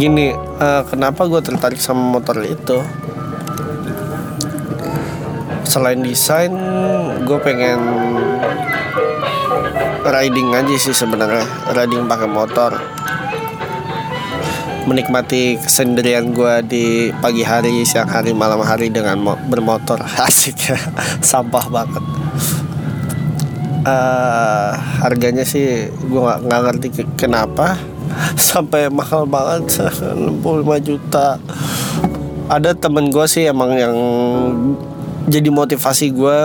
Gini 0.00 0.32
uh, 0.34 0.82
kenapa 0.88 1.28
gue 1.28 1.40
tertarik 1.44 1.78
sama 1.78 2.18
motor 2.18 2.40
itu 2.42 2.80
selain 5.74 5.98
desain 6.06 6.54
gue 7.26 7.38
pengen 7.42 7.82
riding 10.06 10.54
aja 10.54 10.74
sih 10.78 10.94
sebenarnya. 10.94 11.42
Riding 11.74 12.06
pakai 12.06 12.30
motor. 12.30 12.78
Menikmati 14.86 15.58
kesendirian 15.58 16.30
gue 16.30 16.54
di 16.62 16.86
pagi 17.18 17.42
hari 17.42 17.82
siang 17.82 18.06
hari 18.06 18.30
malam 18.30 18.62
hari 18.62 18.86
dengan 18.86 19.18
bermotor. 19.50 19.98
Asik 20.30 20.70
ya. 20.70 20.78
Sampah 21.18 21.66
banget. 21.66 22.04
Uh, 23.84 24.72
harganya 25.02 25.42
sih 25.42 25.90
gue 25.90 26.22
nggak 26.22 26.60
ngerti 26.70 26.88
kenapa. 27.18 27.74
Sampai 28.38 28.86
mahal 28.94 29.26
banget 29.26 29.90
65 30.38 30.86
juta. 30.86 31.42
Ada 32.46 32.78
temen 32.78 33.10
gue 33.10 33.26
sih 33.26 33.50
emang 33.50 33.74
yang 33.74 33.96
jadi 35.24 35.48
motivasi 35.48 36.12
gue 36.12 36.38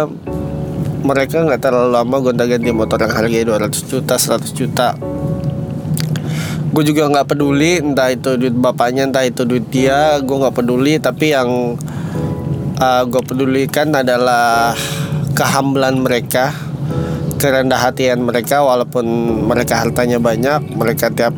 mereka 1.04 1.44
nggak 1.44 1.62
terlalu 1.64 1.90
lama 1.96 2.16
gonta-ganti 2.20 2.72
motor 2.76 3.00
yang 3.00 3.14
harganya 3.16 3.46
200 3.56 3.92
juta 3.92 4.16
100 4.20 4.52
juta. 4.56 4.88
Gue 6.70 6.84
juga 6.86 7.10
nggak 7.10 7.28
peduli 7.34 7.82
entah 7.82 8.14
itu 8.14 8.38
duit 8.38 8.54
bapaknya 8.54 9.10
entah 9.10 9.26
itu 9.26 9.44
duit 9.44 9.66
dia 9.72 10.20
gue 10.20 10.36
nggak 10.38 10.56
peduli. 10.56 11.00
Tapi 11.00 11.34
yang 11.34 11.80
uh, 12.80 13.04
gue 13.08 13.22
pedulikan 13.24 13.92
adalah 13.96 14.76
kehambelan 15.34 16.04
mereka 16.04 16.52
kerendah 17.40 17.80
hatian 17.80 18.20
mereka 18.20 18.60
walaupun 18.60 19.08
mereka 19.48 19.88
hartanya 19.88 20.20
banyak 20.20 20.76
mereka 20.76 21.08
tiap 21.08 21.32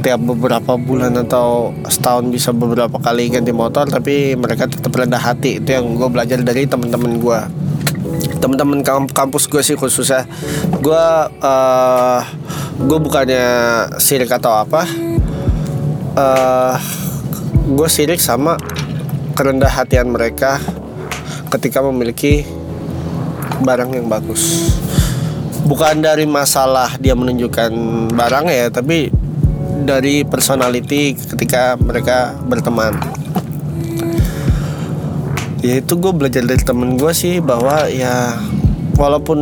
tiap 0.00 0.20
beberapa 0.24 0.80
bulan 0.80 1.16
atau 1.20 1.76
setahun 1.84 2.24
bisa 2.32 2.50
beberapa 2.56 2.96
kali 2.96 3.28
ganti 3.28 3.52
motor 3.52 3.84
tapi 3.84 4.34
mereka 4.34 4.66
tetap 4.68 4.92
rendah 4.92 5.20
hati. 5.20 5.60
Itu 5.60 5.76
yang 5.76 5.96
gue 5.96 6.08
belajar 6.08 6.40
dari 6.40 6.64
teman-teman 6.64 7.20
gue 7.20 7.40
teman-teman 8.38 8.80
kampus 9.12 9.50
gue 9.50 9.60
sih 9.60 9.76
khususnya. 9.76 10.24
Gue 10.80 11.04
uh, 11.42 12.20
gue 12.78 12.98
bukannya 13.02 13.46
sirik 13.98 14.30
atau 14.30 14.54
apa 14.54 14.86
uh, 16.14 16.76
gue 17.68 17.88
sirik 17.90 18.22
sama 18.22 18.56
kerendah 19.34 19.70
hatian 19.70 20.08
mereka 20.08 20.62
ketika 21.52 21.84
memiliki 21.84 22.46
barang 23.62 23.90
yang 23.92 24.06
bagus. 24.06 24.72
Bukan 25.68 26.00
dari 26.00 26.24
masalah 26.24 26.96
dia 26.96 27.12
menunjukkan 27.12 27.70
barang 28.14 28.46
ya 28.48 28.72
tapi 28.72 29.12
dari 29.88 30.20
personality 30.20 31.16
ketika 31.16 31.80
mereka 31.80 32.36
berteman. 32.44 32.92
Ya 35.64 35.80
itu 35.80 35.96
gue 35.96 36.12
belajar 36.12 36.44
dari 36.44 36.60
temen 36.60 37.00
gue 37.00 37.08
sih 37.16 37.40
bahwa 37.40 37.88
ya 37.88 38.36
walaupun 39.00 39.38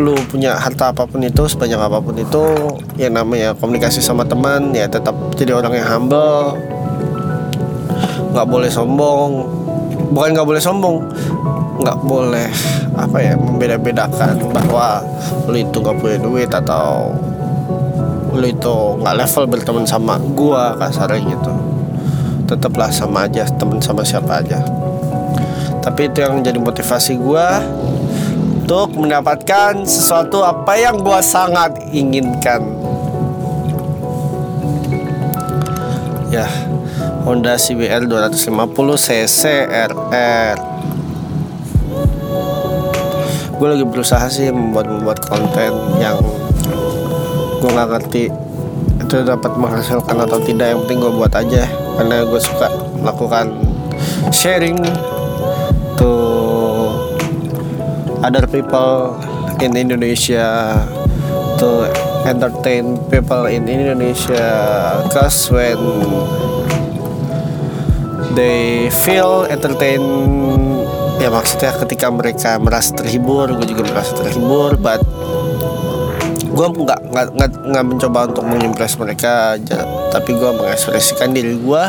lu 0.00 0.16
punya 0.32 0.56
harta 0.56 0.96
apa 0.96 1.04
pun 1.04 1.20
itu 1.20 1.44
sebanyak 1.44 1.76
apa 1.76 2.00
pun 2.00 2.16
itu 2.16 2.42
ya 2.96 3.12
namanya 3.12 3.52
komunikasi 3.52 4.00
sama 4.00 4.24
teman 4.24 4.72
ya 4.72 4.88
tetap 4.88 5.14
jadi 5.36 5.52
orang 5.52 5.76
yang 5.76 5.86
humble. 5.86 6.56
Nggak 8.32 8.48
boleh 8.48 8.70
sombong. 8.72 9.44
Bukan 10.12 10.32
nggak 10.32 10.48
boleh 10.48 10.62
sombong 10.64 10.96
nggak 11.82 11.98
boleh 12.06 12.48
apa 12.94 13.18
ya 13.18 13.34
membeda-bedakan 13.34 14.38
bahwa 14.54 15.02
lu 15.50 15.58
itu 15.58 15.76
nggak 15.82 15.98
punya 15.98 16.18
duit 16.22 16.50
atau 16.52 17.10
lu 18.42 18.50
itu 18.50 18.76
nggak 18.98 19.14
level 19.22 19.44
berteman 19.46 19.86
sama 19.86 20.18
gua 20.18 20.74
kasarnya 20.74 21.22
gitu. 21.30 21.54
Tetaplah 22.50 22.90
sama 22.90 23.30
aja 23.30 23.46
teman 23.46 23.78
sama 23.78 24.02
siapa 24.02 24.42
aja. 24.42 24.58
Tapi 25.78 26.10
itu 26.10 26.26
yang 26.26 26.42
jadi 26.42 26.58
motivasi 26.58 27.22
gue 27.22 27.48
untuk 28.62 28.98
mendapatkan 28.98 29.86
sesuatu 29.86 30.42
apa 30.42 30.74
yang 30.74 30.98
gue 30.98 31.20
sangat 31.22 31.74
inginkan. 31.94 32.66
Ya 36.34 36.50
Honda 37.22 37.54
CBR 37.54 38.10
250 38.10 38.50
cc 38.98 39.42
RR 39.70 40.56
gue 43.62 43.68
lagi 43.70 43.86
berusaha 43.86 44.26
sih 44.26 44.50
membuat 44.50 44.90
membuat 44.90 45.22
konten 45.22 45.70
yang 46.02 46.18
gue 47.62 47.70
nggak 47.70 47.90
ngerti 47.94 48.24
itu 48.98 49.16
dapat 49.22 49.54
menghasilkan 49.54 50.18
atau 50.26 50.42
tidak 50.42 50.74
yang 50.74 50.82
penting 50.82 50.98
gue 50.98 51.12
buat 51.14 51.30
aja. 51.30 51.62
Karena 51.94 52.26
gue 52.26 52.40
suka 52.42 52.66
melakukan 52.98 53.54
sharing 54.34 54.82
to 55.94 56.12
other 58.26 58.50
people 58.50 59.14
in 59.62 59.78
Indonesia 59.78 60.74
to 61.62 61.86
entertain 62.26 62.98
people 63.06 63.46
in 63.46 63.70
Indonesia. 63.70 64.50
Cause 65.14 65.46
when 65.54 65.78
they 68.34 68.90
feel 68.90 69.46
entertain 69.46 70.02
ya 71.22 71.30
maksudnya 71.30 71.70
ketika 71.78 72.10
mereka 72.10 72.58
merasa 72.58 72.98
terhibur 72.98 73.46
gue 73.54 73.66
juga 73.70 73.86
merasa 73.86 74.18
terhibur 74.18 74.74
but 74.74 74.98
gue 76.52 76.66
nggak 76.68 77.00
nggak 77.12 77.50
nggak 77.72 77.84
mencoba 77.84 78.28
untuk 78.28 78.44
mengimpress 78.44 79.00
mereka 79.00 79.56
aja, 79.56 79.82
tapi 80.12 80.36
gue 80.36 80.50
mengekspresikan 80.52 81.32
diri 81.32 81.56
gue 81.56 81.82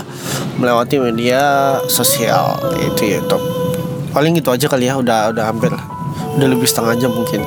melewati 0.58 1.04
media 1.04 1.76
sosial. 1.92 2.58
Itu 2.80 3.04
YouTube 3.04 3.64
paling 4.14 4.38
itu 4.38 4.50
aja 4.54 4.70
kali 4.70 4.86
ya 4.86 5.02
udah 5.02 5.34
udah 5.34 5.46
hampir 5.50 5.74
udah 6.38 6.48
lebih 6.48 6.70
setengah 6.70 6.96
jam 7.02 7.12
mungkin. 7.12 7.42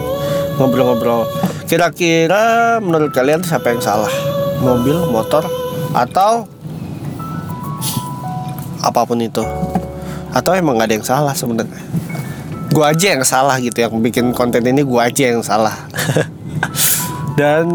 Ngobrol-ngobrol. 0.59 1.29
Kira-kira 1.71 2.77
menurut 2.83 3.15
kalian 3.15 3.45
siapa 3.47 3.71
yang 3.71 3.83
salah? 3.83 4.11
Mobil 4.59 4.97
motor 5.13 5.47
atau 5.95 6.49
apa 8.83 9.01
pun 9.07 9.21
itu? 9.23 9.43
Atau 10.35 10.53
emang 10.57 10.81
gak 10.81 10.91
ada 10.91 10.95
yang 10.97 11.07
salah 11.07 11.35
sebenarnya? 11.37 11.81
Gue 12.73 12.85
aja 12.85 13.07
yang 13.15 13.25
salah 13.25 13.57
gitu 13.63 13.79
yang 13.79 13.95
bikin 14.03 14.35
konten 14.35 14.65
ini 14.67 14.83
gue 14.83 15.01
aja 15.01 15.33
yang 15.33 15.41
salah 15.41 15.73
dan 17.37 17.69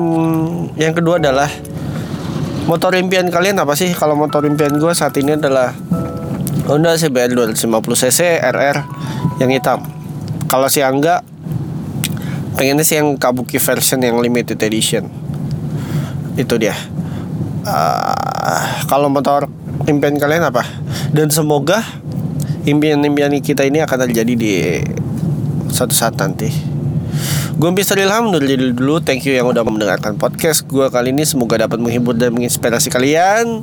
yang 0.73 0.97
kedua 0.97 1.21
adalah 1.21 1.47
motor 2.65 2.97
impian 2.97 3.29
kalian 3.29 3.61
apa 3.61 3.77
sih 3.77 3.93
kalau 3.93 4.17
motor 4.17 4.41
impian 4.49 4.73
gue 4.73 4.93
saat 4.97 5.13
ini 5.21 5.37
adalah 5.37 5.77
Honda 6.65 6.97
CBR 6.97 7.33
250cc 7.35 8.41
RR 8.41 8.77
yang 9.43 9.49
hitam. 9.53 9.83
Kalau 10.47 10.71
si 10.71 10.79
Angga 10.79 11.19
pengennya 12.55 12.85
sih 12.85 13.01
yang 13.01 13.17
Kabuki 13.17 13.59
version 13.59 13.99
yang 13.99 14.17
limited 14.23 14.55
edition. 14.61 15.09
Itu 16.39 16.55
dia. 16.55 16.77
Uh, 17.61 18.65
kalau 18.87 19.11
motor 19.11 19.51
impian 19.85 20.15
kalian 20.15 20.47
apa? 20.47 20.65
Dan 21.11 21.27
semoga 21.27 21.83
impian-impian 22.63 23.33
kita 23.41 23.67
ini 23.67 23.81
akan 23.81 24.07
terjadi 24.07 24.33
di 24.37 24.53
suatu 25.73 25.91
saat 25.91 26.15
nanti. 26.15 26.70
Gue 27.61 27.69
bisa 27.77 27.93
Ilham 27.93 28.33
undur 28.33 28.41
diri 28.41 28.73
dulu. 28.73 28.97
Thank 29.05 29.29
you 29.29 29.37
yang 29.37 29.45
udah 29.45 29.61
mendengarkan 29.61 30.17
podcast 30.17 30.65
gue 30.65 30.89
kali 30.89 31.13
ini. 31.13 31.21
Semoga 31.29 31.61
dapat 31.61 31.77
menghibur 31.77 32.17
dan 32.17 32.33
menginspirasi 32.33 32.89
kalian. 32.89 33.61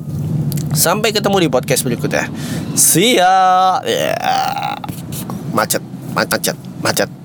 Sampai 0.71 1.11
ketemu 1.11 1.43
di 1.43 1.49
podcast 1.51 1.83
berikutnya. 1.83 2.31
See 2.79 3.19
ya. 3.19 3.83
Yeah. 3.83 4.79
Macet, 5.51 5.83
macet, 6.15 6.55
macet. 6.79 7.18